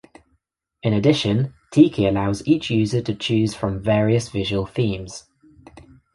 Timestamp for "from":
3.53-3.83